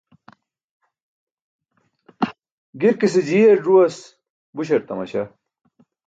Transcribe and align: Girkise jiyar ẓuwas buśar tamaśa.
Girkise 2.81 3.21
jiyar 3.27 3.59
ẓuwas 3.65 3.97
buśar 4.55 4.81
tamaśa. 4.87 5.23